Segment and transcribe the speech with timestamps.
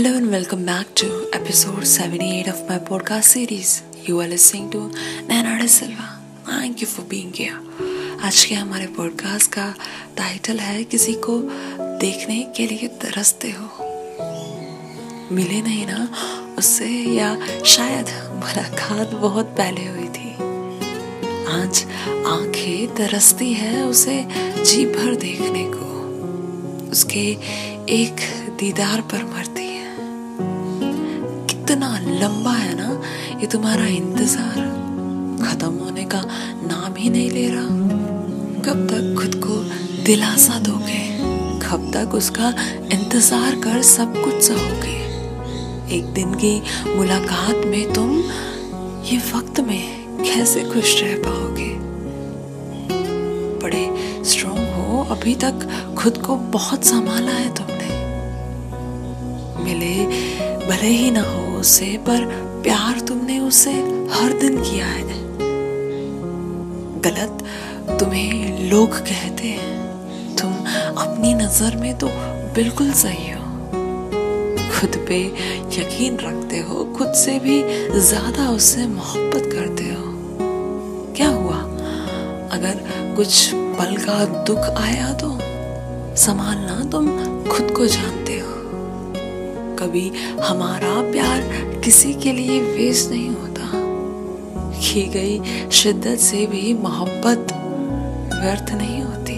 [0.00, 3.82] Hello and welcome back to episode 78 of my podcast series.
[4.04, 4.88] You are listening to
[5.28, 6.06] Nana De Silva.
[6.46, 7.58] Thank you for being here.
[8.24, 9.66] आज के हमारे podcast का
[10.16, 11.36] title है किसी को
[12.00, 13.68] देखने के लिए तरसते हो
[15.34, 16.08] मिले नहीं ना
[16.58, 16.88] उससे
[17.18, 17.30] या
[17.74, 20.32] शायद मुलाकात बहुत पहले हुई थी
[21.60, 21.84] आज
[22.32, 24.22] आँखें तरसती है उसे
[24.64, 27.30] जी भर देखने को उसके
[28.02, 28.28] एक
[28.60, 29.59] दीदार पर मरती
[33.40, 34.56] ये तुम्हारा इंतज़ार।
[35.42, 36.20] खत्म होने का
[36.62, 37.68] नाम ही नहीं ले रहा।
[38.62, 39.54] कब तक खुद को
[40.04, 40.98] दिलासा दोगे?
[41.58, 42.48] कब तक उसका
[42.92, 44.98] इंतज़ार कर सब कुछ सहोगे?
[45.96, 46.62] एक दिन की
[46.96, 48.10] मुलाकात में तुम
[49.04, 51.70] ये वक्त में कैसे खुश रह पाओगे?
[53.62, 53.84] बड़े
[54.24, 55.68] स्ट्रोंग हो, अभी तक
[55.98, 57.88] खुद को बहुत संभाला है तुमने।
[59.64, 60.06] मिले,
[60.66, 63.72] भले ही ना हो उसे, पर प्यार तुमने उसे
[64.12, 65.18] हर दिन किया है।
[67.00, 67.44] गलत
[68.00, 70.52] तुम्हें लोग कहते हैं। तुम
[70.96, 72.08] अपनी नज़र में तो
[72.54, 73.38] बिल्कुल सही हो।
[74.70, 75.18] खुद पे
[75.76, 77.62] यकीन रखते हो, खुद से भी
[78.00, 80.04] ज़्यादा उससे मोहब्बत करते हो।
[81.16, 81.58] क्या हुआ?
[82.52, 82.84] अगर
[83.16, 85.38] कुछ पल का दुख आया तो
[86.16, 87.08] संभालना तुम
[87.48, 88.54] खुद को जानते हो।
[89.76, 90.08] कभी
[90.42, 91.40] हमारा प्यार
[91.90, 93.70] किसी के लिए वेस्ट नहीं होता।
[94.78, 97.52] की गई शिद्दत से भी मोहब्बत
[98.42, 99.34] व्यर्थ नहीं होती।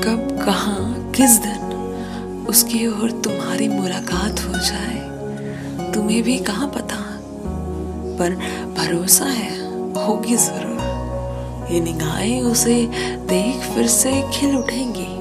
[0.00, 0.74] कब, कहा,
[1.12, 4.98] किस दिन उसकी और तुम्हारी मुलाकात हो जाए,
[5.92, 6.96] तुम्हें भी कहा पता?
[8.18, 8.34] पर
[8.76, 9.60] भरोसा है,
[10.06, 15.16] होगी ज़रूर। ये निगाहें उसे देख फिर से खिल उठेंगी।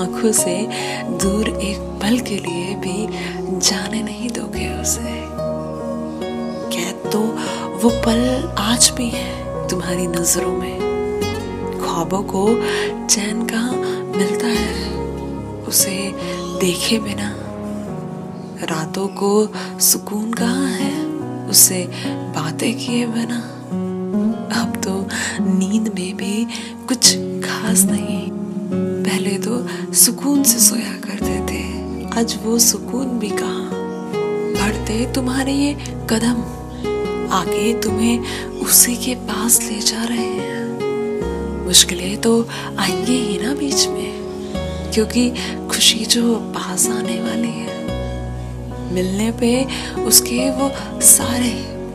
[0.00, 0.68] आँखों से
[1.08, 3.08] दूर एक पल के लिए भी
[3.58, 4.21] जाने नहीं
[7.82, 10.78] वो पल आज भी है तुम्हारी नज़रों में।
[11.80, 12.44] ख्वाबों को
[13.06, 13.72] चैन कहाँ
[14.16, 14.92] मिलता है,
[15.62, 15.96] उसे
[16.60, 17.32] देखे बिना।
[18.64, 19.48] रातों को
[19.80, 20.92] सुकून कहाँ है,
[21.48, 21.82] उसे
[22.36, 23.40] बातें किए बिना।
[24.62, 24.94] अब तो
[25.44, 26.46] नींद में भी
[26.88, 28.30] कुछ खास नहीं।
[29.04, 31.62] पहले तो सुकून से सोया करते थे,
[32.20, 33.70] आज वो सुकून भी कहा।
[34.54, 35.74] बढ़ते तुम्हारे ये
[36.10, 36.61] कदम।
[37.32, 38.18] आगे तुम्हें
[38.60, 42.32] उसी के पास ले जा रहे हैं। मुश्किलें तो
[42.78, 45.30] आएँगे ही ना बीच में, क्योंकि
[45.70, 49.52] खुशी जो पास आने वाली है। मिलने पे
[50.02, 51.50] उसके वो सारे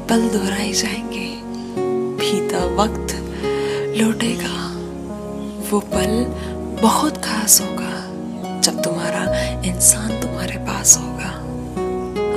[0.10, 1.28] पल दोहराए जाएँगे।
[2.18, 3.14] बीता वक्त
[3.98, 4.56] लौटेगा,
[5.70, 6.26] वो पल
[6.82, 7.94] बहुत खास होगा,
[8.62, 9.24] जब तुम्हारा
[9.62, 11.32] इंसान तुम्हारे पास होगा।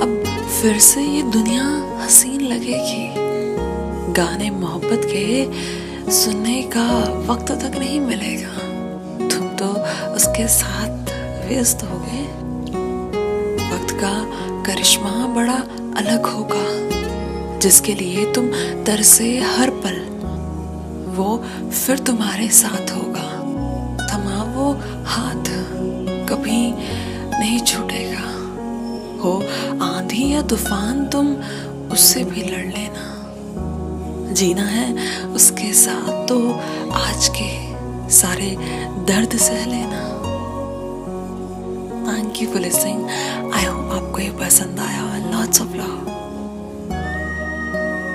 [0.03, 0.30] अब
[0.61, 1.63] फिर से ये दुनिया
[1.99, 6.83] हसीन लगेगी। गाने मोहब्बत के सुनने का
[7.29, 9.69] वक्त तक नहीं मिलेगा। तुम तो
[10.13, 11.09] उसके साथ
[11.47, 12.21] व्यस्त हो गए।
[13.71, 14.13] वक्त का
[14.63, 15.57] करिश्मा बड़ा
[15.97, 18.51] अलग होगा, जिसके लिए तुम
[18.83, 19.99] तरसे हर पल
[21.17, 21.37] वो
[21.69, 23.27] फिर तुम्हारे साथ होगा।
[24.53, 24.71] वो
[25.05, 25.45] हाथ
[26.29, 26.61] कभी
[27.39, 28.30] नहीं छूटेगा।
[29.23, 29.33] हो,
[29.81, 31.35] आंधी या तूफ़ान, तुम
[31.91, 33.09] उससे भी लड़ लेना।
[34.33, 34.87] जीना है
[35.27, 36.37] उसके साथ तो
[36.93, 37.49] आज के
[38.11, 38.55] सारे
[39.07, 40.01] दर्द सह लेना।
[42.07, 43.09] Thank you for listening
[43.53, 46.20] I hope आपको ये पसंद आया। Lots of love